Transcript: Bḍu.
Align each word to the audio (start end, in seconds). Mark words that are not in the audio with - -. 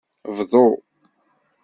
Bḍu. 0.37 0.67